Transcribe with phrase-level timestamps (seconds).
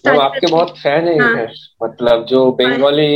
[0.00, 1.46] Start आपके बहुत fan है हाँ,
[1.82, 3.10] मतलब जो बंगाली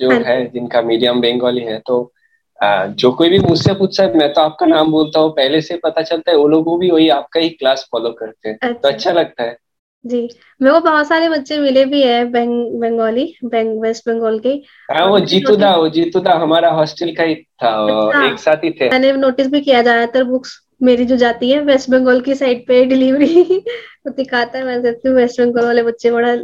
[0.00, 2.12] जो हाँ, है जिनका मीडियम बंगाली है तो
[2.60, 5.76] आ, जो कोई भी मुझसे पूछता है मैं तो आपका नाम बोलता हूँ पहले से
[5.76, 8.80] पता चलता है वो लोग भी वही आपका ही क्लास फॉलो करते हैं। तो अच्छा।
[8.80, 9.56] तो अच्छा लगता है।
[10.04, 10.20] जी
[10.60, 14.48] मेरे को बहुत सारे बच्चे मिले भी है बेंग, बंगाली बेंग, वेस्ट बंगाल के।
[14.90, 17.70] हाँ वो जीतूदा वो जीतूदा हमारा हॉस्टल का ही था
[18.06, 21.60] अच्छा, एक साथ ही थे। मैंने नोटिस भी किया ज़्यादातर बुक्स मेरी जो जाती है
[21.60, 23.60] वेस्ट बंगाल की साइड पे डिलीवरी
[24.04, 26.34] तो दिखाता है मैं देखती हूँ वेस्ट बंगाल वाले बच्चे बड़ा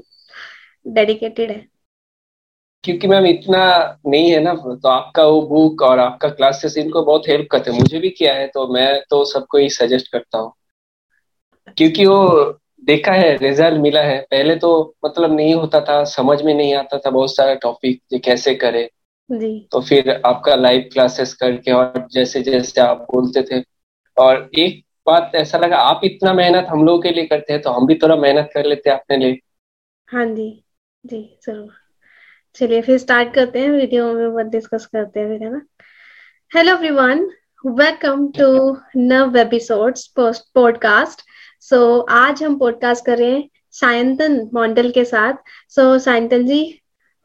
[0.86, 1.66] डेडिकेटेड है।
[2.85, 3.62] क्योंकि मैम इतना
[4.07, 7.79] नहीं है ना तो आपका वो बुक और आपका क्लासेस इनको बहुत हेल्प करते हैं।
[7.79, 10.53] मुझे भी किया है तो मैं तो सबको ही सजेस्ट करता हूँ।
[11.76, 12.45] क्योंकि वो
[12.84, 14.71] देखा है रिज़ल्ट मिला है। पहले तो
[15.04, 18.89] मतलब नहीं होता था समझ में नहीं आता था बहुत सारा टॉपिक ये कैसे करे।
[19.31, 23.61] जी। तो फिर आपका लाइव क्लासेस करके और जैसे जैसे आप बोलते थे
[24.16, 27.70] और एक बात ऐसा लगा आप इतना मेहनत हम लोगों के लिए करते हैं तो
[27.70, 29.40] हम भी थोड़ा मेहनत कर लेते हैं अपने लिए।
[30.08, 30.50] हाँ जी
[31.04, 31.72] जी ज़रूर।
[32.56, 35.61] चलिए फिर स्टार्ट करते हैं वीडियो में बात डिस्कस करते हैं फिर है ना?
[36.53, 37.28] हेलो एवरीवन
[37.64, 41.23] वेलकम टू नव एपिसोड्स पॉडकास्ट
[41.62, 45.34] सो आज हम पॉडकास्ट कर रहे हैं सायंतन मॉडल के साथ।
[45.69, 46.62] सो so, सायंतन जी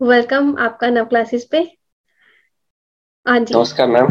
[0.01, 1.57] वेलकम आपका नव क्लासेस पे।
[3.25, 4.07] हाँ जी। नमस्कार मैम।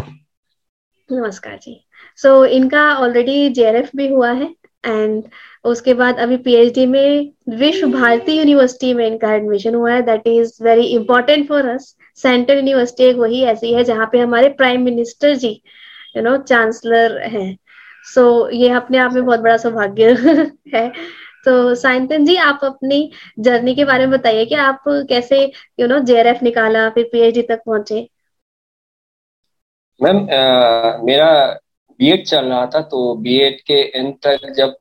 [1.08, 1.74] नमस्कार जी।
[2.22, 4.54] सो so, इनका ऑलरेडी जेआरएफ भी हुआ है
[4.86, 5.22] एंड
[5.64, 10.02] उसके बाद अभी पीएचडी में विश्व भारती यूनिवर्सिटी में इनका एडमिशन हुआ है.
[10.02, 14.48] That is very important for us central university एक वही ऐसी है जहाँ पे हमारे
[14.48, 15.48] prime minister ji
[16.16, 17.56] you know chancellor हैं.
[18.04, 20.12] सो so, ये अपने आप में बहुत बड़ा सौभाग्य
[20.74, 20.88] है.
[21.44, 25.42] तो साइंतन जी आप अपनी जर्नी के बारे में बताइए कि आप कैसे
[25.80, 28.08] यू नो जेआरएफ निकाला फिर पीएचडी तक पहुँचे?
[30.00, 30.16] मैम
[31.06, 31.30] मेरा
[32.00, 34.76] बीएड चल रहा था तो बीएड के एंड तक जब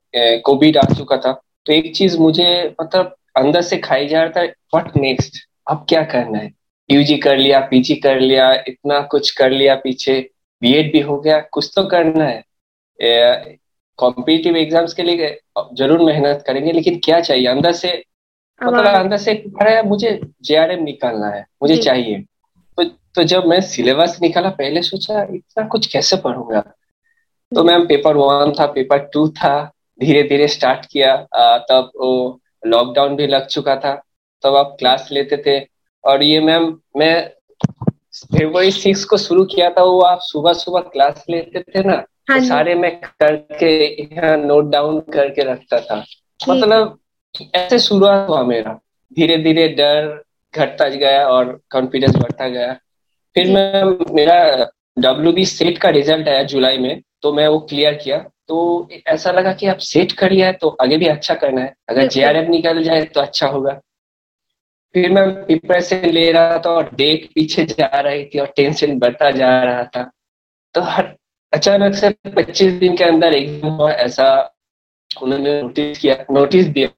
[0.45, 1.31] कोविड आ चुका था
[1.65, 2.47] तो एक चीज़ मुझे
[2.81, 6.51] मतलब अंदर से खाई जा रहा था व्हाट नेक्स्ट अब क्या करना है?
[6.89, 10.19] यूजी कर लिया पीजी कर लिया इतना कुछ कर लिया पीछे
[10.61, 12.43] बीएड भी हो गया कुछ तो करना है।
[13.99, 15.37] कॉम्पिटिटिव एग्ज़ाम्स के लिए
[15.77, 17.47] ज़रूर मेहनत करेंगे लेकिन क्या चाहिए?
[17.47, 17.91] अंदर से
[18.61, 22.19] मतलब अंदर से अरे मुझे जे निकालना है मुझे चाहिए।
[22.77, 22.83] तो
[23.15, 26.63] तो जब मैं सिलेबस निकाला पहले सोचा इतना कुछ कैसे पढ़ूँगा?
[27.51, 29.53] तो मैम पेपर वन था पेपर टू था
[29.99, 31.15] धीरे धीरे स्टार्ट किया
[31.69, 33.93] तब वो लॉकडाउन भी लग चुका था।
[34.43, 35.59] तब आप क्लास लेते थे।
[36.03, 36.65] और ये मैम
[36.97, 37.15] मैं
[38.15, 42.39] फेब्रुवरी सिक्स को शुरू किया था वो आप सुबह सुबह क्लास लेते थे ना हाँ
[42.39, 43.69] तो सारे मैं करके
[44.03, 46.03] यहाँ नोट डाउन करके रखता था।
[46.49, 46.97] मतलब
[47.55, 48.79] ऐसे शुरुआत हुआ मेरा।
[49.13, 50.23] धीरे धीरे डर
[50.53, 52.73] घटता गया और कॉन्फिडेंस बढ़ता गया।
[53.35, 54.37] फिर मैं मेरा
[55.01, 58.17] डब्ल्यू बी सेट का रिज़ल्ट आया जुलाई में तो मैं वो क्लियर किया।
[58.47, 61.73] तो ऐसा लगा कि अब सेट कर लिया है तो आगे भी अच्छा करना है।
[61.89, 63.79] अगर जे आर एफ़ निकल जाए तो अच्छा होगा।
[64.95, 69.29] फिर मैं प्रिपरेशन ले रहा था और डेट पीछे जा रही थी और टेंशन बढ़ता
[69.31, 70.03] जा रहा था।
[70.75, 71.13] तो हर
[71.53, 74.29] अचानक से पच्चीस दिन के अंदर एग्ज़ाम हुआ ऐसा
[75.11, 76.89] उन्होंने नोटिस किया नोटिस दिया।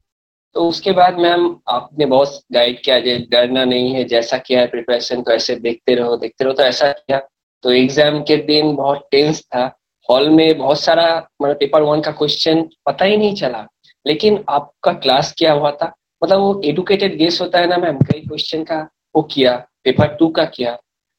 [0.55, 2.99] तो उसके बाद मैम आपने बहुत गाइड किया
[3.31, 6.91] डरना नहीं है जैसा किया है प्रिपरेशन को ऐसे देखते रहो देखते रहो। तो ऐसा
[6.91, 7.19] किया।
[7.63, 9.65] तो एग्ज़ाम के दिन बहुत टेंस था।
[10.09, 11.05] हॉल में बहुत सारा
[11.41, 13.65] मतलब पेपर वन का क्वेश्चन पता ही नहीं चला।
[14.05, 15.93] लेकिन आपका क्लास क्या हुआ था?
[16.21, 18.79] मतलब वो एडुकेटेड गेस होता है ना मैम कई क्वेश्चन का
[19.15, 20.77] वो किया पेपर टू का किया।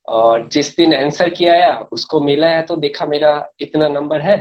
[0.08, 4.36] और जिस दिन आंसर किया है उसको मिला है तो देखा मेरा इतना नंबर है।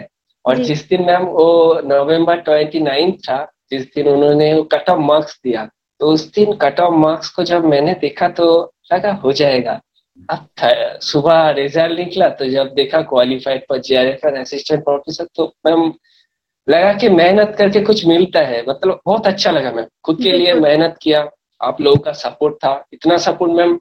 [0.46, 5.40] और जिस दिन मैम वो नवंबर ट्वेंटी नाइन था जिस दिन उन्होंने कट ऑफ़ मार्क्स
[5.44, 5.70] दिया।
[6.02, 8.48] तो उस दिन कट ऑफ़ मार्क्स को जब मैंने देखा तो
[8.94, 9.80] लगा हो जाएगा।
[10.30, 13.96] अब सुबह रिज़ल्ट निकला तो जब देखा क्वालिफाइड पर जे
[14.32, 15.92] असिस्टेंट प्रोफेसर तो मैम
[16.68, 20.54] लगा कि मेहनत करके कुछ मिलता है। मतलब बहुत अच्छा लगा मैम। खुद के लिए
[20.56, 21.28] मेहनत किया
[21.62, 23.80] आप लोगों का सपोर्ट था। इतना सपोर्ट मैम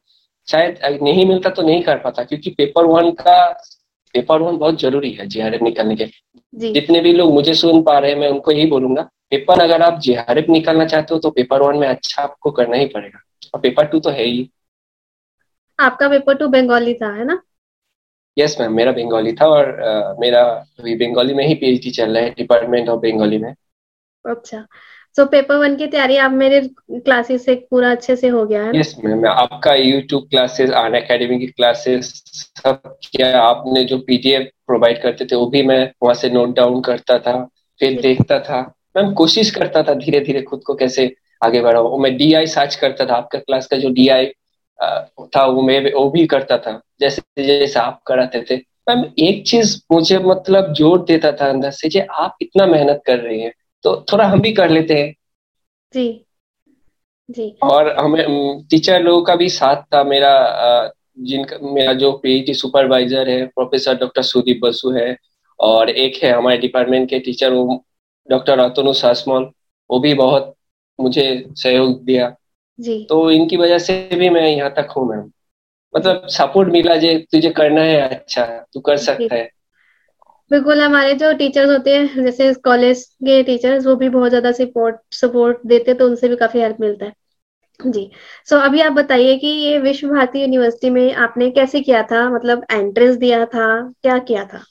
[0.48, 3.46] शायद नहीं मिलता तो नहीं कर पाता क्योंकि पेपर वन का
[4.14, 6.06] पेपर वन बहुत ज़रूरी है जेआरएफ निकालने के।
[6.72, 9.98] जितने भी लोग मुझे सुन पा रहे हैं मैं उनको यही बोलूँगा पेपर अगर आप
[10.00, 13.20] जेआरएफ निकालना चाहते हो तो पेपर वन में अच्छा आपको करना ही पड़ेगा।
[13.54, 14.48] और पेपर टू तो है ही।
[15.80, 17.40] आपका पेपर टू बंगाली था है ना?
[18.38, 20.42] यस मैम मेरा बंगाली था और uh, मेरा
[20.80, 23.54] अभी बंगाली में ही पीएचडी चल रहा है डिपार्टमेंट ऑफ़ बंगाली में।
[24.24, 24.66] अच्छा
[25.16, 26.60] सो पेपर वन की तैयारी आप मेरे
[26.90, 31.38] क्लासेस से पूरा अच्छे से हो गया है यस मैम आपका यूट्यूब क्लासेस आन अकेडमी
[31.38, 32.12] की क्लासेस
[32.56, 36.80] सब क्या आपने जो पीडीएफ प्रोवाइड करते थे वो भी मैं वहाँ से नोट डाउन
[36.80, 37.44] करता था
[37.80, 38.60] फिर देखता था।
[38.96, 42.74] मैम कोशिश करता था धीरे धीरे खुद को कैसे आगे बढ़ाओ मैं डी आई सर्च
[42.74, 44.26] करता था आपका क्लास का जो डी आई
[44.82, 48.56] था वो मैं वो भी करता था। जैसे जैसे आप कराते थे।
[48.88, 53.18] मैम एक चीज़ मुझे मतलब ज़ोर देता था अंदर से जो आप इतना मेहनत कर
[53.18, 53.52] रही हैं
[53.84, 55.14] तो थोड़ा हम भी कर लेते हैं।
[55.94, 56.24] जी।
[57.28, 60.32] जी। और हमें टीचर लोगों का भी साथ था। मेरा
[61.20, 65.16] जिनका मेरा जो पीएचडी सुपरवाइजर है प्रोफेसर डॉक्टर सुदीप बसु है
[65.60, 67.82] और एक है हमारे डिपार्टमेंट के टीचर वो
[68.28, 69.50] डॉक्टर अतनु सासमोल
[69.90, 70.54] वो भी बहुत
[70.98, 71.24] मुझे
[71.54, 72.34] सहयोग दिया।
[72.80, 75.30] जी। तो इनकी वजह से भी मैं यहाँ तक हूँ मैम।
[75.94, 78.44] मतलब सपोर्ट मिला जे तुझे करना है अच्छा
[78.74, 79.48] तू कर सकता है।
[80.50, 84.96] बिल्कुल हमारे जो टीचर्स होते हैं जैसे कॉलेज के टीचर्स वो भी बहुत ज़्यादा सपोर्ट
[85.14, 87.12] सपोर्ट देते तो उनसे भी काफ़ी हेल्प मिलता है।
[87.80, 88.10] जी।
[88.46, 92.28] सो so, अभी आप बताइए कि ये विश्व भारती यूनिवर्सिटी में आपने कैसे किया था?
[92.30, 93.68] मतलब एंट्रेंस दिया था
[94.02, 94.62] क्या किया था?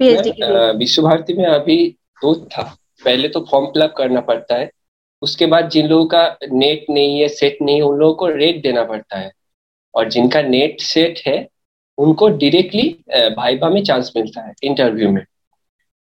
[0.00, 1.76] पीएचडी विश्व भारती में अभी
[2.22, 2.62] दो था।
[3.04, 4.70] पहले तो फॉर्म फिलअप करना पड़ता है।
[5.22, 8.62] उसके बाद जिन लोगों का नेट नहीं है सेट नहीं है उन लोगों को रेट
[8.62, 9.30] देना पड़ता है।
[9.94, 11.46] और जिनका नेट सेट है
[11.98, 12.88] उनको डायरेक्टली
[13.36, 15.24] भाईबा में चांस मिलता है इंटरव्यू में।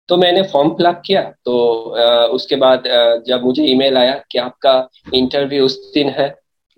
[0.09, 1.55] तो मैंने फॉर्म फिलअप किया। तो
[2.33, 2.83] उसके बाद
[3.27, 6.29] जब मुझे ईमेल आया कि आपका इंटरव्यू उस दिन है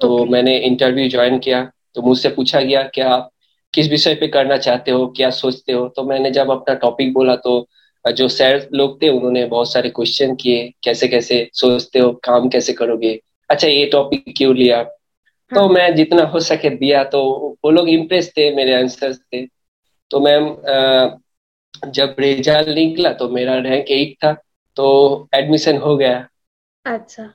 [0.01, 0.31] तो okay.
[0.33, 3.29] मैंने इंटरव्यू ज्वाइन किया। तो मुझसे पूछा गया कि आप
[3.75, 5.07] किस विषय पे करना चाहते हो?
[5.17, 5.89] क्या सोचते हो?
[5.89, 7.61] तो मैंने जब अपना टॉपिक बोला तो
[8.11, 12.73] जो सर लोग थे उन्होंने बहुत सारे क्वेश्चन किए कैसे कैसे सोचते हो काम कैसे
[12.73, 13.19] करोगे?
[13.51, 14.83] अच्छा ये टॉपिक क्यों लिया?
[14.83, 17.23] तो हाँ। मैं जितना हो सके दिया तो
[17.65, 19.45] वो लोग इम्प्रेस थे मेरे आंसर थे।
[20.11, 20.49] तो मैम
[21.91, 24.33] जब रिज़ल्ट निकला तो मेरा रैंक एट था
[24.77, 24.87] तो
[25.35, 26.27] एडमिशन हो गया।
[26.85, 27.33] अच्छा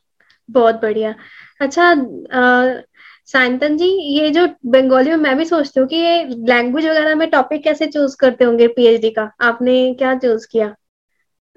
[0.49, 1.13] बहुत बढ़िया।
[1.61, 1.93] अच्छा
[3.27, 3.85] साइंतन जी
[4.17, 7.85] ये जो बंगाली में मैं भी सोचती हूँ कि ये लैंग्वेज वगैरह में टॉपिक कैसे
[7.87, 9.29] चूज़ करते होंगे पीएचडी का?
[9.41, 10.73] आपने क्या चूज़ किया?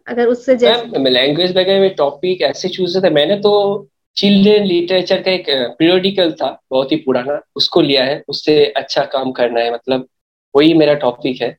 [0.06, 0.54] अगर उससे
[1.10, 3.52] लैंग्वेज वगैरह में टॉपिक ऐसे चूज़ थे मैंने तो
[4.16, 5.46] चिल्ड्रेन लिटरेचर का एक
[5.78, 10.06] पीरियोडिकल था बहुत ही पुराना उसको लिया है उससे अच्छा काम करना है मतलब
[10.54, 11.56] वही मेरा टॉपिक है।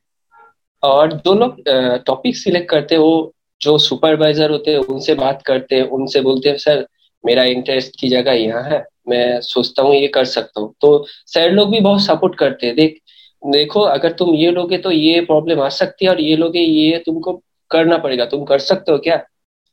[0.82, 1.62] और जो लोग
[2.06, 6.48] टॉपिक सिलेक्ट करते हैं वो जो सुपरवाइजर होते हैं उनसे बात करते हैं उनसे बोलते
[6.48, 6.86] हैं सर
[7.24, 11.50] मेरा इंटरेस्ट की जगह यहाँ है मैं सोचता हूँ ये कर सकता हूँ। तो सर
[11.50, 12.98] लोग भी बहुत सपोर्ट करते हैं। देख
[13.42, 16.98] देखो अगर तुम ये लोगे तो ये प्रॉब्लम आ सकती है और ये लोगे ये
[17.06, 17.32] तुमको
[17.70, 19.16] करना पड़ेगा। तुम कर सकते हो क्या?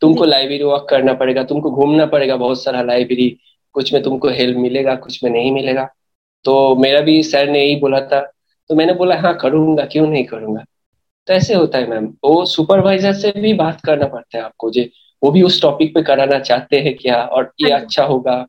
[0.01, 3.29] तुमको लाइब्रेरी वॉक करना पड़ेगा तुमको घूमना पड़ेगा बहुत सारा लाइब्रेरी
[3.75, 5.87] कुछ में तुमको हेल्प मिलेगा कुछ में नहीं मिलेगा।
[6.45, 8.19] तो मेरा भी सर ने यही बोला था।
[8.69, 10.63] तो मैंने बोला हाँ करूँगा क्यों नहीं करूँगा?
[11.27, 14.83] तो ऐसे होता है मैम वो सुपरवाइजर से भी बात करना पड़ता है आपको जो
[15.21, 17.21] वो भी उस टॉपिक पे कराना चाहते हैं क्या?
[17.23, 18.45] और ये हाँ अच्छा होगा।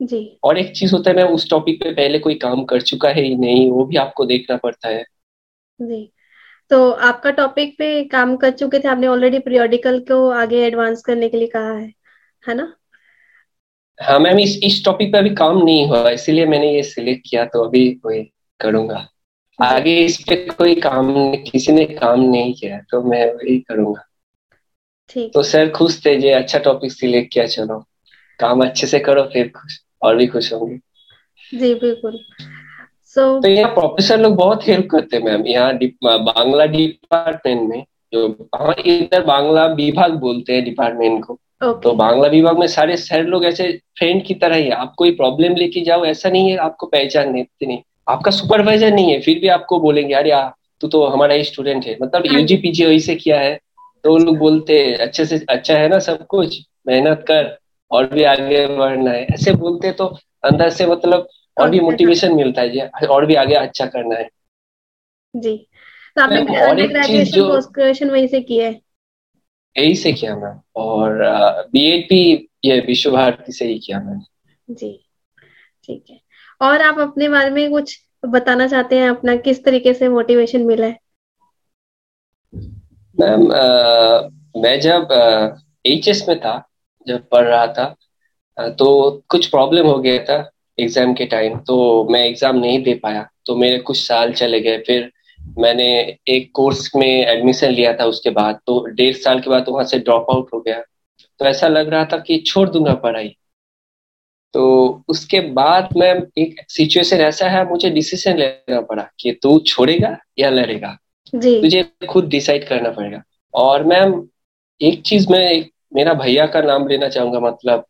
[0.00, 3.08] जी। और एक चीज़ होता है मैं उस टॉपिक पे पहले कोई काम कर चुका
[3.08, 5.04] है ही नहीं वो भी आपको देखना पड़ता है।
[5.80, 6.10] जी।
[6.70, 11.28] तो आपका टॉपिक पे काम कर चुके थे आपने ऑलरेडी पीरियोडिकल को आगे एडवांस करने
[11.28, 11.92] के लिए कहा है
[12.42, 12.72] है ना?
[13.98, 17.44] हाँ मैम इस इस टॉपिक पे अभी काम नहीं हुआ इसीलिए मैंने ये सिलेक्ट किया
[17.44, 18.22] तो अभी वही
[18.60, 19.06] करूँगा।
[19.58, 21.12] आगे इस पे कोई काम
[21.42, 24.04] किसी ने काम नहीं किया तो मैं वही करूँगा।
[25.34, 27.78] तो सर खुश थे जे अच्छा टॉपिक सिलेक्ट किया चलो।
[28.40, 30.76] काम अच्छे से करो फिर खुश और भी खुश होंगे।
[31.58, 32.18] जी बिल्कुल।
[33.16, 35.72] So, तो यहाँ प्रोफेसर लोग बहुत हेल्प करते हैं मैम यहाँ
[36.04, 41.82] बांग्ला डिपार्टमेंट में जो हाँ इधर बांग्ला विभाग बोलते हैं डिपार्टमेंट को। Okay.
[41.82, 45.54] तो बांग्ला विभाग में सारे सर लोग ऐसे फ्रेंड की तरह ही आप कोई प्रॉब्लम
[45.56, 47.78] लेके जाओ ऐसा नहीं है आपको पहचान नहीं
[48.08, 50.32] आपका सुपरवाइजर नहीं है फिर भी आपको बोलेंगे अरे
[50.80, 53.58] तू तो हमारा ही स्टूडेंट है। मतलब यूजी पीजी वही से किया है।
[54.04, 56.60] तो वो लोग बोलते अच्छे से अच्छा है ना सब कुछ?
[56.86, 57.58] मेहनत कर
[57.90, 60.06] और भी आगे बढ़ना है। ऐसे बोलते तो
[60.44, 61.28] अंदर से मतलब
[61.60, 64.28] और भी मोटिवेशन मिलता है और भी आगे अच्छा करना है।
[65.36, 65.68] जी।
[66.16, 68.80] तो आपने और एक चीज़ जो ग्रेजुएशन वहीं से किया है?
[69.78, 71.18] यही से किया मैम और
[71.72, 75.06] बीएड भी ये विश्व भारती से ही किया मैंने। जी
[75.84, 76.20] ठीक है।
[76.60, 80.86] और आप अपने बारे में कुछ बताना चाहते हैं अपना किस तरीके से मोटिवेशन मिला
[80.86, 80.98] है?
[83.16, 83.42] मैम
[84.56, 85.08] मैं जब
[85.84, 86.62] एच एस में था,
[87.06, 87.94] जब पढ़ रहा था
[88.78, 91.76] तो कुछ प्रॉब्लम हो गया था एग्ज़ाम के टाइम तो
[92.10, 95.10] मैं एग्ज़ाम नहीं दे पाया। तो मेरे कुछ साल चले गए, फिर
[95.58, 95.86] मैंने
[96.28, 99.98] एक कोर्स में एडमिशन लिया था उसके बाद तो डेढ़ साल के बाद वहाँ से
[99.98, 100.80] ड्रॉप आउट हो गया।
[101.40, 103.34] तो ऐसा लग रहा था कि छोड़ दूँगा पढ़ाई।
[104.54, 110.16] तो उसके बाद मैं एक सिचुएशन ऐसा है, मुझे डिसीज़न लेना पड़ा कि तू छोड़ेगा
[110.38, 110.96] या लड़ेगा।
[111.34, 113.22] जी। तुझे खुद डिसाइड करना पड़ेगा।
[113.54, 114.28] और मैम
[114.80, 115.64] एक चीज़ मैं
[115.94, 117.84] मेरा भैया का नाम लेना चाहूँगा मतलब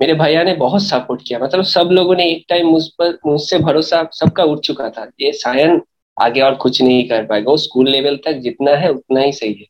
[0.00, 3.58] मेरे भैया ने बहुत सपोर्ट किया। मतलब सब लोगों ने एक टाइम मुझ पर मुझसे
[3.58, 5.82] भरोसा सबका उठ चुका था। ये सायन
[6.22, 9.52] आगे और कुछ नहीं कर पाएगा। वो स्कूल लेवल तक जितना है उतना ही सही
[9.52, 9.66] है।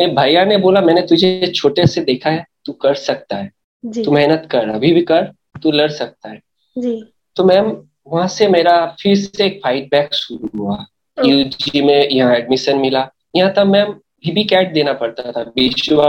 [0.00, 3.50] मेरे भैया ने बोला मैंने तुझे छोटे से देखा है तू कर सकता है।
[4.04, 5.22] तू मेहनत कर अभी भी कर
[5.62, 6.40] तू लड़ सकता है।
[6.78, 10.86] जी। तो मैम वहाँ से मेरा फिर से एक फाइट बैक शुरू हुआ।
[11.24, 13.92] यूजी में यहाँ एडमिशन मिला। यहाँ तब मैम
[14.34, 16.02] भी कैट देना पड़ता था। विश्व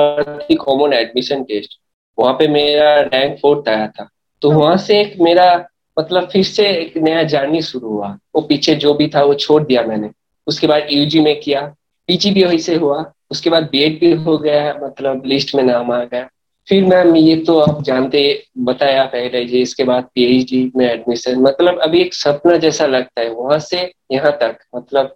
[0.60, 1.80] कॉमन एडमिशन टेस्ट
[2.18, 4.10] वहाँ पे मेरा रैंक फोर्थ आया था।
[4.42, 5.66] तो वहाँ से एक मेरा
[6.00, 9.64] मतलब फिर से एक नया जर्नी शुरू हुआ। वो पीछे जो भी था वो छोड़
[9.64, 10.10] दिया मैंने।
[10.48, 11.62] उसके बाद यूजी में किया।
[12.08, 15.92] पीजी भी वही से हुआ। उसके बाद बीएड भी हो गया। मतलब लिस्ट में नाम
[15.92, 16.30] आ गया।
[16.68, 18.22] फिर मैम, ये तो आप जानते,
[18.60, 23.30] बताया पहले जी, इसके बाद पीएचडी में एडमिशन मतलब अभी एक सपना जैसा लगता है,
[23.32, 25.16] वहाँ से यहाँ तक मतलब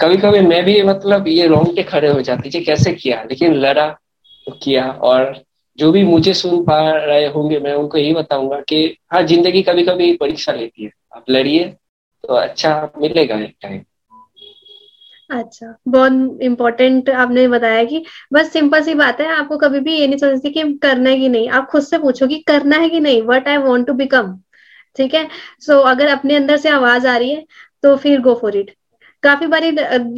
[0.00, 3.22] कभी कभी मैं भी मतलब ये रोंग के खड़े हो जाती जी, कैसे किया?
[3.22, 3.88] लेकिन लड़ा
[4.46, 5.42] तो किया, और
[5.78, 9.82] जो भी मुझे सुन पा रहे होंगे, मैं उनको यही बताऊँगा कि हाँ ज़िंदगी कभी
[9.84, 11.64] कभी परीक्षा लेती है। आप लड़िए
[12.24, 13.80] तो अच्छा मिलेगा एक टाइम
[15.30, 20.06] अच्छा बहुत इम्पोर्टेंट आपने बताया कि बस सिंपल सी बात है आपको कभी भी ये
[20.06, 23.00] नहीं सोचती कि करना है कि नहीं। आप खुद से पूछो कि करना है कि
[23.00, 24.34] नहीं what I want to become
[24.96, 25.26] ठीक है?
[25.60, 27.44] सो so, अगर अपने अंदर से आवाज़ आ रही है
[27.84, 28.74] तो फिर गो फॉर इट
[29.22, 29.68] काफ़ी बारी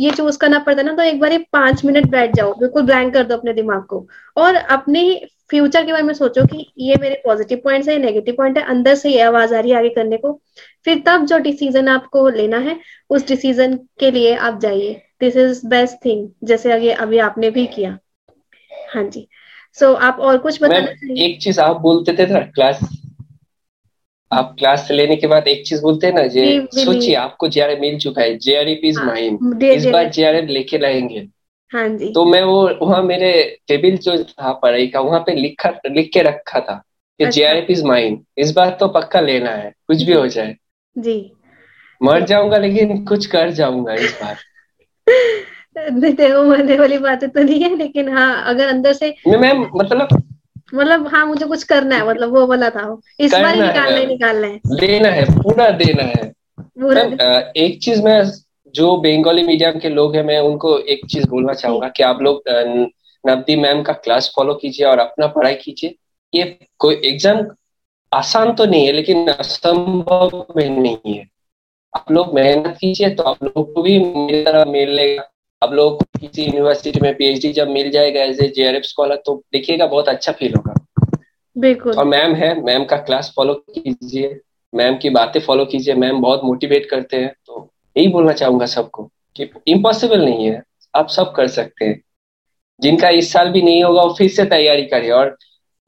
[0.05, 3.13] ये चूज़ करना पड़ता है ना तो एक बार पाँच मिनट बैठ जाओ बिल्कुल ब्लैंक
[3.15, 5.03] कर दो अपने दिमाग को। और अपने
[5.51, 8.95] फ्यूचर के बारे में सोचो कि ये मेरे पॉजिटिव पॉइंट्स है नेगेटिव पॉइंट है अंदर
[8.95, 10.41] से ये आवाज़ आ रही है आगे करने को।
[10.85, 12.79] फिर तब जो डिसीज़न आपको लेना है
[13.11, 17.67] उस डिसीज़न के लिए आप जाइए। दिस इज़ बेस्ट थिंग जैसे आगे अभी आपने भी
[17.67, 17.99] किया।
[18.95, 19.29] हाँ जी।
[19.75, 22.81] सो so, आप और कुछ बताना एक चीज़ आप बोलते थे ना क्लास
[24.33, 27.79] आप क्लास से लेने के बाद एक चीज़ बोलते हैं ना जे सोचिए आपको जेआरएफ
[27.79, 31.29] मिल चुका है। जेआरएफ इज़ माइंड इस बार जेआरएफ लेके रहेंगे
[31.73, 33.33] हाँ जी। तो मैं वो वहाँ मेरे
[33.69, 36.75] टेबल जो था पढ़ाई का वहाँ पे लिखा लिख के रखा था
[37.21, 40.27] कि J R F is mind इस बार तो पक्का लेना है कुछ भी हो
[40.27, 40.57] जाए।
[40.97, 41.33] जी।
[42.01, 44.37] मर जाऊँगा लेकिन कुछ कर जाऊँगा इस बार।
[46.01, 50.09] देखो मरने वाली बातें तो नहीं है लेकिन हाँ अगर अंदर से मैम मतलब
[50.75, 52.83] मतलब हाँ मुझे कुछ करना है मतलब वो वाला था।
[53.21, 57.03] इस बार ही निकालना है। निकालना है। लेना है पूरा देना है। पूरा
[57.57, 58.23] एक चीज़ मैं
[58.75, 62.43] जो बंगाली मीडियम के लोग हैं मैं उनको एक चीज़ बोलना चाहूँगा कि आप लोग
[63.25, 65.95] नवदी मैम का क्लास फॉलो कीजिए और अपना पढ़ाई कीजिए।
[66.33, 66.45] ये
[66.79, 67.43] कोई एग्ज़ाम
[68.13, 71.27] आसान तो नहीं है लेकिन असंभव में नहीं है।
[71.95, 75.23] आप लोग मेहनत कीजिए तो आप लोग को भी मेरी तरह मिलेगा
[75.63, 79.35] आप लोग को किसी यूनिवर्सिटी में पीएचडी जब मिल जाएगा एज ए जेआरएफ स्कॉलर तो
[79.53, 80.75] देखिएगा बहुत अच्छा फील होगा।
[81.57, 84.39] बिल्कुल। और मैम है मैम का क्लास फॉलो कीजिए।
[84.73, 89.05] मैम की बातें फॉलो कीजिए। मैम बहुत मोटिवेट करते हैं। तो यही बोलना चाहूँगा सबको
[89.37, 90.63] कि इम्पॉसिबल नहीं है।
[90.95, 92.01] आप सब कर सकते हैं।
[92.81, 95.37] जिनका इस साल भी नहीं होगा वो फिर से तैयारी करें। और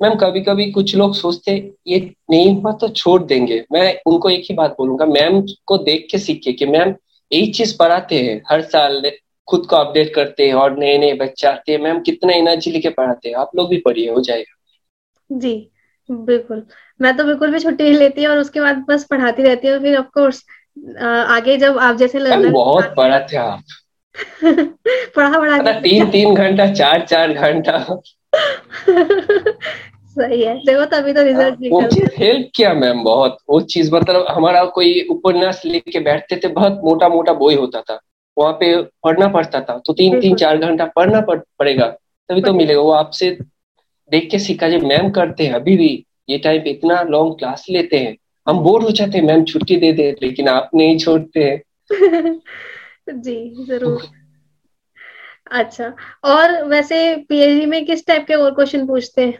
[0.02, 1.52] मैम कभी कभी कुछ लोग सोचते
[1.86, 1.98] ये
[2.30, 6.18] नहीं हुआ तो छोड़ देंगे। मैं उनको एक ही बात बोलूँगा मैम को देख के
[6.18, 6.94] सीखे कि मैम
[7.32, 9.10] यही चीज़ पढ़ाते हैं हर साल
[9.48, 12.88] खुद को अपडेट करते हैं और नए नए बच्चे आते हैं। मैम कितना एनर्जी लेके
[12.88, 15.70] पढ़ाते हैं आप लोग भी पढ़िए हो जाएगा। जी
[16.10, 16.62] बिल्कुल।
[17.00, 19.96] मैं तो बिल्कुल भी छुट्टी नहीं लेती और उसके बाद बस पढ़ाती रहती हूँ फिर
[19.98, 20.44] ऑफकोर्स
[21.04, 23.62] आगे जब आप जैसे लर्नर बहुत पढ़ा थे आप।
[25.16, 28.00] पढ़ा पढ़ा तीन तीन घंटा चार चार घंटा।
[30.12, 34.26] सही है। देखो तभी तो रिज़ल्ट वो चीज़ हेल्प किया मैम बहुत। वो चीज़ मतलब
[34.30, 37.98] हमारा कोई उपन्यास लिख के बैठते थे बहुत मोटा मोटा बोई होता था।
[38.36, 42.80] वहाँ पे पढ़ना पड़ता था। तो तीन तीन चार घंटा पढ़ना पड़ेगा तभी तो मिलेगा।
[42.80, 43.30] वो आपसे
[44.10, 47.66] देख के सीखा जो मैम करते हैं अभी भी ये टाइम पे इतना लॉन्ग क्लास
[47.70, 51.44] लेते हैं। हम बोर हो जाते हैं मैम छुट्टी दे दे लेकिन आप नहीं छोड़ते
[51.44, 51.60] हैं।
[53.22, 54.02] जी ज़रूर।
[55.52, 55.92] अच्छा।
[56.24, 59.38] और वैसे पीएचडी में किस टाइप के और क्वेश्चन पूछते हैं?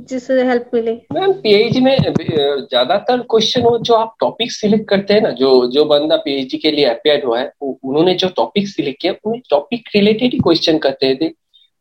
[0.00, 5.30] जिससे हेल्प मिले। मैम पीएचडी में ज़्यादातर क्वेश्चन जो आप टॉपिक सिलेक्ट करते हैं ना,
[5.30, 9.42] जो जो बंदा पीएचडी के लिए अपेयर हुआ है उन्होंने जो टॉपिक सिलेक्ट किया, उन्हें
[9.50, 11.28] टॉपिक रिलेटेड ही क्वेश्चन करते थे।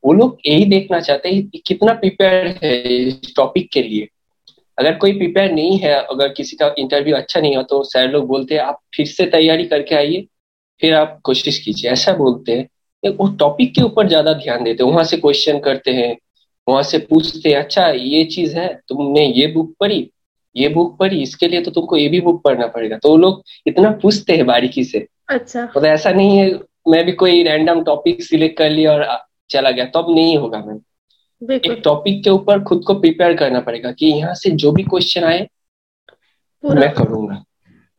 [0.04, 4.08] वो लोग यही देखना चाहते हैं कितना प्रिपेयर है इस टॉपिक के लिए।
[4.78, 8.28] अगर कोई प्रिपेयर नहीं है, अगर किसी का इंटरव्यू अच्छा नहीं हो तो सर लोग
[8.28, 10.26] बोलते हैं, आप फिर से तैयारी करके आइए,
[10.82, 12.68] फिर आप कोशिश कीजिए। ऐसा बोलते हैं।
[13.10, 16.16] वो टॉपिक के ऊपर ज़्यादा ध्यान देते हैं। वहाँ से क्वेश्चन करते हैं
[16.68, 20.10] वहाँ से पूछते हैं अच्छा ये चीज़ है तुमने ये बुक पढ़ी?
[20.56, 21.22] ये बुक पढ़ी?
[21.22, 24.46] इसके लिए तो तुमको ये भी बुक पढ़ना पड़ेगा। तो वो लोग इतना पूछते हैं
[24.46, 26.50] बारीकी से। अच्छा। तो ऐसा नहीं है
[26.88, 29.06] मैं भी कोई रैंडम टॉपिक सिलेक्ट कर लिया और
[29.50, 30.80] चला गया। तो अब नहीं होगा मैम।
[31.52, 35.24] एक टॉपिक के ऊपर खुद को प्रिपेयर करना पड़ेगा कि यहाँ से जो भी क्वेश्चन
[35.24, 35.48] आए
[36.64, 37.44] मैं करूँगा।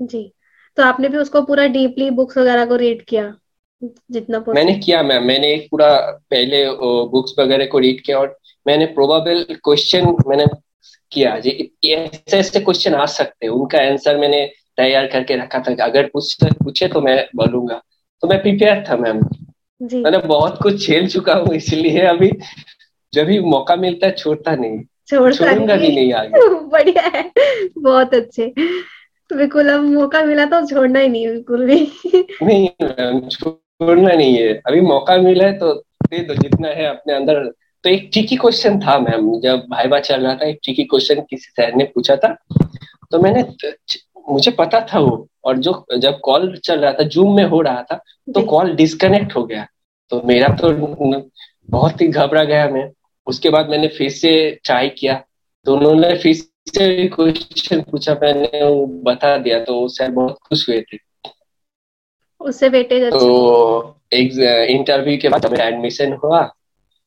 [0.00, 0.30] जी।
[0.76, 3.34] तो आपने भी उसको पूरा डीपली बुक्स वगैरह को रीड किया?
[4.10, 5.94] जितना मैंने किया मैम। मैंने एक पूरा
[6.30, 6.64] पहले
[7.10, 8.36] बुक्स वगैरह को रीड किया और
[8.66, 10.46] मैंने प्रोबेबल क्वेश्चन मैंने
[11.12, 11.50] किया जी।
[11.86, 14.44] ऐसे ऐसे क्वेश्चन आ सकते हैं। उनका आंसर मैंने
[14.76, 17.80] तैयार करके रखा था। अगर पूछ पूछे तो मैं बोलूँगा।
[18.22, 19.20] तो मैं प्रिपेयर था मैम।
[19.80, 22.30] मैंने बहुत कुछ झेल चुका हूँ इसलिए अभी
[23.12, 27.30] जब भी मौका मिलता है छोड़ता नहीं। छोड़ूँगा भी नहीं आगे। बढ़िया है।
[27.78, 28.52] बहुत अच्छे।
[29.30, 31.76] बिल्कुल अब मौका मिला तो छोड़ना ही नहीं बिल्कुल भी।
[32.42, 32.68] नहीं
[33.84, 35.72] छोड़ना नहीं है। अभी मौका मिला है तो
[36.04, 37.44] दे दो जितना है अपने अंदर।
[37.84, 41.50] तो एक ट्रिकी क्वेश्चन था मैम जब भाईबा चल रहा था एक ट्रिकी क्वेश्चन किसी
[41.52, 42.36] सर ने पूछा था।
[43.10, 43.42] तो मैंने
[44.28, 47.82] मुझे पता था वो और जो जब कॉल चल रहा था जूम में हो रहा
[47.82, 48.00] था
[48.34, 49.66] तो कॉल डिस्कनेक्ट हो गया।
[50.12, 50.72] तो मेरा तो
[51.68, 52.90] बहुत ही घबरा गया मैं।
[53.26, 54.30] उसके बाद मैंने फिर से
[54.64, 55.22] ट्राई किया।
[55.66, 60.80] तो उन्होंने फिर से क्वेश्चन पूछा मैंने वो बता दिया तो सर बहुत खुश हुए
[60.82, 60.96] थे।
[62.44, 64.38] उससे वेटेज तो एक
[64.70, 66.42] इंटरव्यू के बाद मेरा एडमिशन हुआ।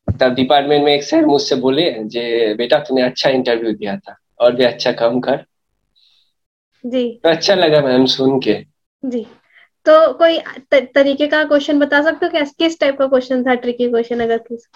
[0.08, 4.54] तब डिपार्टमेंट में एक सर मुझसे बोले जे बेटा तूने अच्छा इंटरव्यू दिया था और
[4.56, 5.44] भी अच्छा काम कर।
[6.84, 8.54] जी। तो अच्छा लगा मैम सुन के।
[9.04, 9.26] जी।
[9.86, 12.32] तो कोई त, तरीके का क्वेश्चन बता सकते हो?
[12.32, 13.54] कि किस टाइप का क्वेश्चन था?
[13.54, 14.68] ट्रिकी क्वेश्चन अगर किस।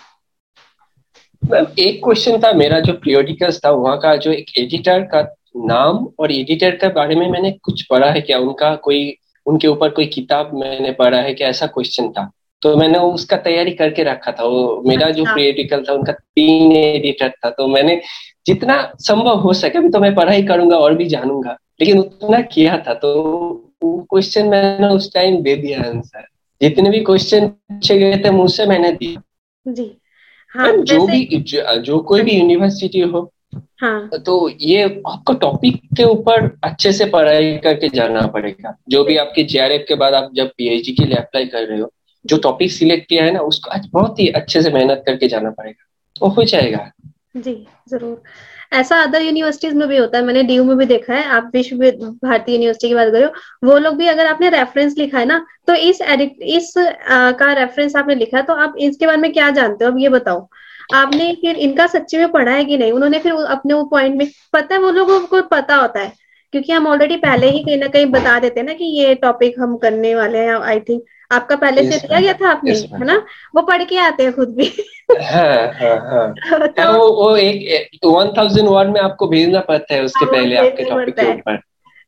[1.42, 5.22] मैम एक क्वेश्चन था मेरा जो पीरियोडिकल्स था वहाँ का जो एक एडिटर का
[5.56, 8.38] नाम और एडिटर के बारे में मैंने कुछ पढ़ा है क्या?
[8.38, 12.30] उनका कोई उनके ऊपर कोई किताब मैंने पढ़ा है कि ऐसा क्वेश्चन था।
[12.62, 16.72] तो मैंने उसका तैयारी करके रखा था। वो मेरा जो पीरियोडिकल अच्छा। था उनका तीन
[16.72, 18.00] एडिटर था। तो मैंने
[18.46, 22.78] जितना संभव हो सके अभी तो मैं पढ़ाई करूँगा और भी जानूँगा। लेकिन उतना किया
[22.78, 26.26] था। तो क्वेश्चन मैंने उस टाइम दे दिया आंसर
[26.62, 29.22] जितने भी क्वेश्चन पूछे गए थे मुझसे मैंने दिया
[29.72, 29.98] जी।
[30.50, 33.32] हाँ जो भी जो, जो कोई भी यूनिवर्सिटी हो
[33.82, 39.16] हाँ। तो ये आपको टॉपिक के ऊपर अच्छे से पढ़ाई करके जाना पड़ेगा। जो भी
[39.16, 41.92] आपके जेआरएफ के बाद आप जब पीएचडी के लिए अप्लाई कर रहे हो
[42.24, 45.50] जो टॉपिक सिलेक्ट किया है ना उसको आज बहुत ही अच्छे से मेहनत करके जाना
[45.50, 46.90] पड़ेगा। वो हो जाएगा।
[47.36, 47.54] जी
[47.88, 48.22] ज़रूर।
[48.72, 51.76] ऐसा अदर यूनिवर्सिटीज में भी होता है मैंने डीयू में भी देखा है आप विश्व
[51.76, 53.28] भारतीय यूनिवर्सिटी की बात करो
[53.64, 57.52] वो लोग भी अगर आपने रेफरेंस लिखा है ना तो इस एडिट इस आ, का
[57.52, 59.90] रेफरेंस आपने लिखा है तो आप इसके बारे में क्या जानते हो?
[59.90, 60.48] अब ये बताओ।
[60.94, 62.92] आपने फिर इनका सच्ची में पढ़ा है कि नहीं?
[62.92, 66.12] उन्होंने फिर अपने वो पॉइंट में पता है वो लोगों को पता होता है
[66.52, 69.54] क्योंकि हम ऑलरेडी पहले ही कहीं ना कहीं बता देते हैं ना कि ये टॉपिक
[69.60, 73.26] हम करने वाले हैं आई थिंक आपका पहले से दिया गया था आपने है ना?
[73.56, 74.64] वो पढ़ के आते हैं खुद भी।
[75.22, 76.34] हाँ, हाँ, हाँ.
[76.68, 80.84] तो वो वो एक वन थाउज़ेंड वर्ड में आपको भेजना पड़ता है उसके पहले आपके
[80.84, 81.60] टॉपिक के ऊपर।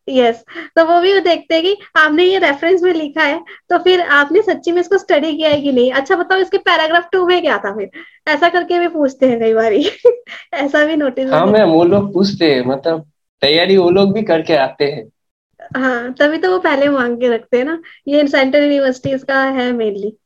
[0.08, 0.70] Yes yes.
[0.76, 4.00] तो वो भी वो देखते हैं कि आपने ये रेफरेंस में लिखा है तो फिर
[4.00, 5.92] आपने सच्ची में इसको स्टडी किया है कि नहीं?
[5.92, 7.90] अच्छा बताओ इसके पैराग्राफ टू में क्या था फिर?
[8.28, 9.72] ऐसा करके भी पूछते हैं कई बार।
[10.54, 13.10] ऐसा भी नोटिस हाँ मैम वो लोग पूछते हैं मतलब
[13.42, 15.08] तैयारी वो लोग भी करके आते हैं।
[15.76, 19.72] हाँ तभी तो वो पहले मांग के रखते हैं ना। ये सेंट्रल यूनिवर्सिटीज का है
[19.72, 20.16] मेनली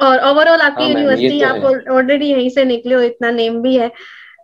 [0.00, 3.76] और ओवरऑल आपकी यूनिवर्सिटी हाँ, तो आप ऑलरेडी यहीं से निकले हो इतना नेम भी
[3.76, 3.90] है।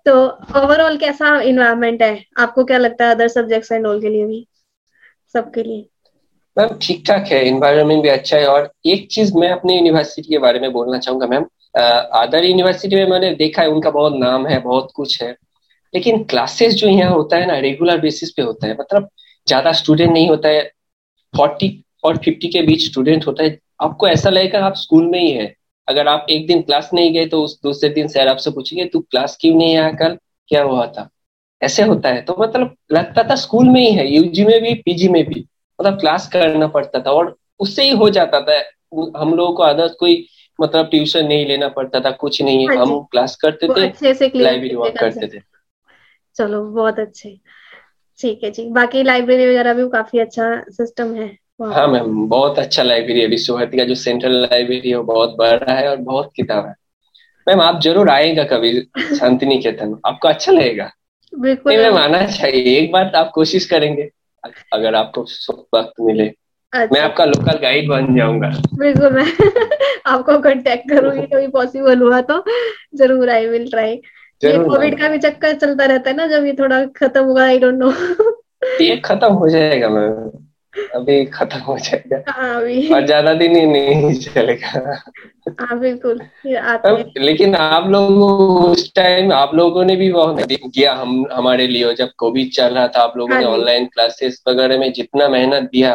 [0.07, 0.12] तो
[0.61, 2.24] ओवरऑल कैसा इन्वायरमेंट है?
[2.38, 4.46] आपको क्या लगता है अदर सब्जेक्ट्स एंड ऑल के लिए भी?
[5.35, 5.87] सबके लिए।
[6.57, 10.38] मैम ठीक ठाक है इन्वायरमेंट भी अच्छा है। और एक चीज़ मैं अपनी यूनिवर्सिटी के
[10.38, 11.45] बारे में बोलना चाहूँगा, मैम।
[12.23, 15.31] अदर यूनिवर्सिटी में मैंने देखा है, उनका बहुत नाम है, बहुत कुछ है।
[15.95, 19.09] लेकिन क्लासेस जो यहाँ होता है ना रेगुलर बेसिस पे होता है। मतलब
[19.47, 20.62] ज़्यादा स्टूडेंट नहीं होता है
[21.35, 21.73] फोर्टी
[22.05, 25.55] और फिफ्टी के बीच स्टूडेंट होता है। आपको ऐसा लगेगा, आप स्कूल में ही है।
[25.88, 29.01] अगर आप एक दिन क्लास नहीं गए तो उस दूसरे दिन सर आपसे पूछेंगे, तू
[29.01, 30.16] क्लास क्यों नहीं आया कल?
[30.51, 31.09] क्या हुआ था?
[31.62, 35.09] ऐसे होता है। तो मतलब लगता था स्कूल में ही है यूजी में भी पीजी
[35.09, 35.44] में भी।
[35.79, 38.59] मतलब क्लास करना पड़ता था और उससे ही हो जाता था।
[39.20, 40.27] हम लोगों को आदत कोई
[40.59, 44.99] मतलब ट्यूशन नहीं लेना पड़ता था कुछ नहीं हाँ। हम क्लास करते थे लाइब्रेरी वर्क
[44.99, 45.40] करते थे।
[46.37, 47.38] चलो बहुत अच्छे।
[48.18, 51.29] ठीक है जी। बाकी लाइब्रेरी वगैरह भी काफ़ी अच्छा सिस्टम है
[51.62, 55.35] हाँ मैम बहुत अच्छा लाइब्रेरी है। विश्व भारती का जो सेंट्रल लाइब्रेरी है वो बहुत
[55.38, 56.75] बड़ा है और बहुत किताब है।
[57.46, 58.73] मैम आप ज़रूर आएगा कभी
[59.18, 60.90] शांति निकेतन आपको अच्छा लगेगा।
[61.33, 64.09] बिल्कुल। मैं माना चाहिए। एक बार आप कोशिश करेंगे
[64.73, 65.23] अगर आपको
[65.75, 66.27] वक्त मिले।
[66.73, 69.25] अच्छा। मैं आपका लोकल गाइड बन जाऊँगा। बिल्कुल मैं
[70.07, 72.45] आपको कांटेक्ट करूँगी कभी पॉसिबल हुआ तो
[72.95, 73.93] ज़रूर आई विल ट्राई
[74.43, 77.59] ये कोविड का भी चक्कर चलता रहता है ना जब ये थोड़ा खत्म होगा आई
[77.59, 77.90] डोंट नो
[78.81, 80.31] ये खत्म हो जाएगा मैम।
[80.94, 85.02] अभी खत्म हो जाएगा। हाँ अभी। और ज़्यादा दिन ही नहीं चलेगा।
[85.61, 86.20] हाँ बिल्कुल
[87.18, 88.22] लेकिन आप लोग
[88.70, 92.87] उस टाइम आप लोगों ने भी बहुत किया हम हमारे लिए जब कोविड चल रहा
[92.88, 95.94] था आप लोगों हाँ ने ऑनलाइन क्लासेस वगैरह में जितना मेहनत दिया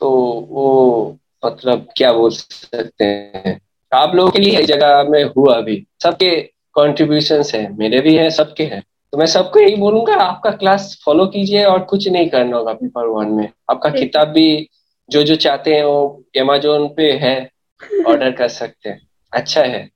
[0.00, 0.10] तो
[0.50, 3.60] वो मतलब क्या बोल सकते हैं?
[3.92, 6.30] आप लोगों के लिए जगह में हुआ अभी सबके
[6.72, 11.26] कॉन्ट्रीब्यूशन है मेरे भी है सबके हैं। तो मैं सबको यही बोलूँगा आपका क्लास फॉलो
[11.26, 14.68] कीजिए और कुछ नहीं करना होगा पेपर वन में। आपका किताब भी
[15.08, 17.34] जो जो चाहते हैं वो अमेजोन पे है
[18.06, 19.00] ऑर्डर कर सकते हैं।
[19.32, 19.88] अच्छा है।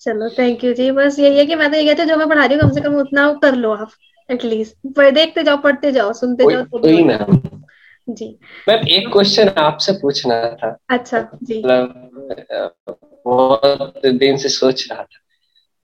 [0.00, 2.28] चलो थैंक यू जी। बस यही है कि मैं तो ये कहती हूँ जो मैं
[2.28, 3.90] पढ़ा रही हूँ कम से कम उतना कर लो आप
[4.28, 4.76] एटलीस्ट
[5.14, 7.38] देखते जाओ पढ़ते जाओ सुनते जाओ वही मैम
[8.08, 8.26] जी।
[8.68, 15.18] मैम एक क्वेश्चन आपसे पूछना था। अच्छा जी। मतलब बहुत दिन से सोच रहा था।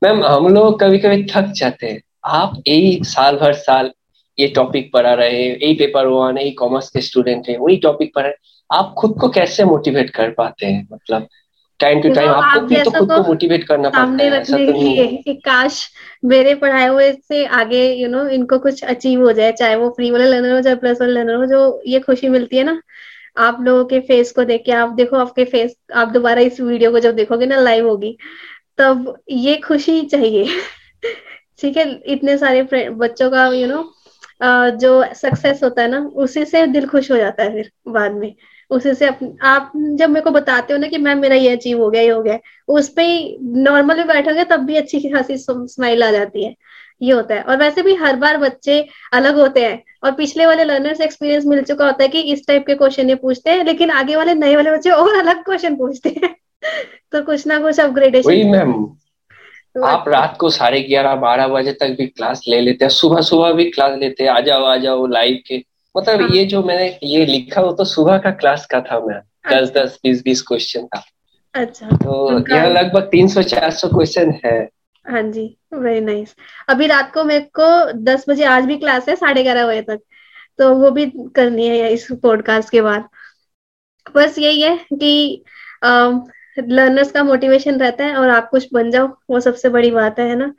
[0.03, 3.91] मैम हम लोग कभी कभी थक जाते हैं। आप यही साल भर साल
[4.39, 8.15] ये टॉपिक पढ़ा रहे हैं यही पेपर वन यही कॉमर्स के स्टूडेंट है वही टॉपिक
[8.15, 8.33] पढ़ रहे
[8.73, 10.89] आप खुद को कैसे मोटिवेट कर पाते हैं?
[10.93, 11.29] मतलब
[11.79, 14.73] टाइम टू टाइम आपको भी तो खुद को मोटिवेट करना पड़ता है ऐसा तो
[15.23, 15.91] कि काश
[16.25, 19.77] मेरे पढ़ाए हुए से आगे यू you नो know, इनको कुछ अचीव हो जाए चाहे
[19.77, 22.65] वो फ्री वाले लर्नर हो चाहे प्लस वाले लर्नर हो जो ये खुशी मिलती है
[22.65, 22.83] ना।
[23.39, 26.91] आप लोगों के फेस को देख के आप देखो आपके फेस आप दोबारा इस वीडियो
[26.91, 28.19] को जब देखोगे ना लाइव होगी
[28.79, 30.47] तब ये खुशी चाहिए।
[31.61, 33.85] ठीक है इतने सारे बच्चों का यू you नो know,
[34.81, 38.35] जो सक्सेस होता है ना उसी से दिल खुश हो जाता है फिर बाद में।
[38.71, 41.81] उसी से अप, आप जब मेरे को बताते हो ना कि मैम मेरा ये अचीव
[41.83, 42.39] हो गया ये हो गया
[42.69, 46.55] उस पे ही नॉर्मली बैठोगे तब भी अच्छी खासी स्माइल आ जाती है।
[47.03, 50.65] ये होता है। और वैसे भी हर बार बच्चे अलग होते हैं। और पिछले वाले
[50.65, 53.91] लर्नर्स एक्सपीरियंस मिल चुका होता है कि इस टाइप के क्वेश्चन ये पूछते हैं लेकिन
[53.91, 56.37] आगे वाले नए वाले बच्चे और अलग क्वेश्चन पूछते हैं।
[57.13, 58.31] तो कुछ ना कुछ अपग्रेडेशन
[59.77, 63.53] आप रात को साढ़े ग्यारह बारह बजे तक भी क्लास ले लेते हैं सुबह सुबह
[63.53, 65.63] भी क्लास लेते हैं आ जाओ आ जाओ लाइव के।
[65.95, 69.19] मतलब हाँ। ये जो मैंने ये लिखा वो तो सुबह का क्लास का था मैं
[69.19, 71.03] दस अच्छा। दस बीस बीस क्वेश्चन का।
[71.55, 74.59] अच्छा तो यहाँ लगभग तीन सौ चार सौ क्वेश्चन है।
[75.07, 76.35] हाँ जी वेरी नाइस
[76.69, 80.01] अभी रात को मेरे को दस बजे आज भी क्लास है साढ़े ग्यारह बजे तक।
[80.59, 83.09] तो वो भी करनी है इस पॉडकास्ट के बाद।
[84.17, 85.45] बस यही है कि
[86.59, 90.37] लर्नर्स का मोटिवेशन रहता है और आप कुछ बन जाओ वो सबसे बड़ी बात है
[90.37, 90.55] ना?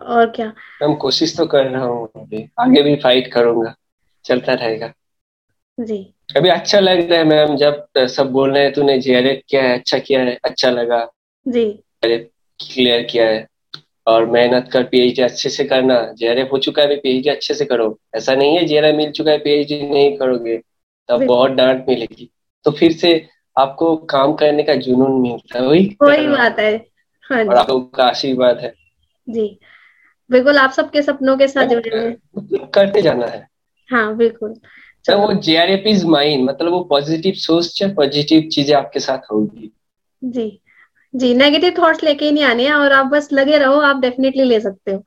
[0.00, 0.52] और क्या?
[0.82, 3.74] हम कोशिश तो कर रहा हूँ अभी। आगे भी फाइट करूँगा।
[4.24, 4.92] चलता रहेगा।
[5.80, 9.62] जी। अभी अच्छा लग रहा है मैम जब सब बोल रहे हैं तूने जेआरएफ किया
[9.62, 11.10] है अच्छा किया है अच्छा लगा।
[11.48, 13.46] जी। क्लियर किया है।
[14.06, 17.98] और मेहनत कर पीएचडी अच्छे से करना। जेआरएफ हो चुका है पीएचडी अच्छे से करो।
[18.16, 20.56] ऐसा नहीं है जेआरएफ मिल चुका है पीएचडी नहीं करोगे।
[21.08, 22.30] तब बहुत डांट मिलेगी।
[22.64, 23.12] तो फिर से
[23.56, 26.86] आपको काम करने का जुनून मिलता है वही वही बात है।
[27.30, 28.74] हाँ और आपका आशीर्वाद है।
[29.28, 29.58] जी।
[30.30, 33.46] बिल्कुल आप सबके सपनों के साथ जुड़े हुए करते जाना है।
[33.90, 34.54] हाँ बिल्कुल।
[35.04, 39.72] तो वो जेआरएफ इज़ माइंड मतलब वो पॉजिटिव सोच पॉजिटिव चीज़ें आपके साथ होगी।
[40.24, 40.60] जी।
[41.14, 44.44] जी नेगेटिव थॉट्स लेके ही नहीं आने हैं और आप बस लगे रहो आप डेफिनेटली
[44.44, 45.04] ले सकते हो।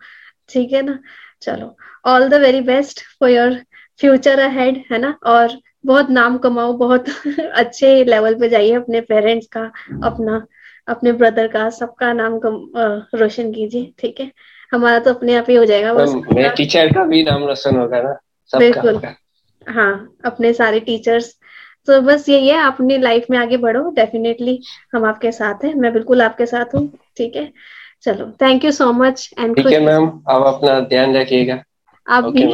[0.50, 1.00] ठीक है ना?
[1.42, 3.62] चलो all the very best for your
[4.00, 5.18] future ahead है ना?
[5.26, 7.06] और बहुत नाम कमाओ बहुत
[7.56, 9.72] अच्छे लेवल पे जाइए अपने पेरेंट्स का
[10.04, 10.46] अपना
[10.88, 12.58] अपने ब्रदर का सबका नाम कम
[13.16, 14.32] रोशन कीजिए ठीक है?
[14.72, 18.02] हमारा तो अपने आप ही हो जाएगा बस मेरे टीचर का भी नाम रोशन होगा
[18.02, 18.14] ना
[18.54, 19.00] बिल्कुल।
[19.68, 19.92] हाँ
[20.26, 21.34] अपने सारे टीचर्स
[21.88, 24.60] तो बस यही है अपनी लाइफ में आगे बढ़ो डेफिनेटली
[24.96, 27.52] हम आपके साथ हैं मैं बिल्कुल आपके साथ हूँ ठीक है?
[28.04, 31.62] चलो thank you so much and ठीक है मैम आप अपना ध्यान रखिएगा।
[32.08, 32.46] आप भी।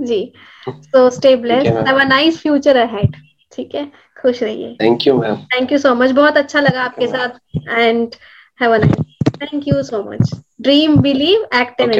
[0.00, 0.20] जी।
[0.68, 3.16] So stay blessed have a nice future ahead
[3.52, 3.90] ठीक है?
[4.20, 8.14] खुश रहिए। Thank you ma'am thank you so much बहुत अच्छा लगा आपके साथ। And
[8.60, 11.94] have a nice thank you so much dream believe act and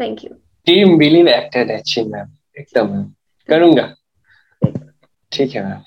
[0.00, 0.30] thank you
[0.66, 1.70] dream believe act and
[2.06, 3.04] ma'am एकदम मैम
[3.48, 3.94] करूँगा।
[5.32, 5.82] ठीक है मैम